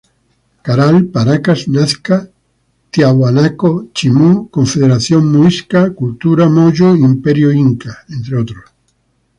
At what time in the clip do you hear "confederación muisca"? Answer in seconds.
4.49-5.93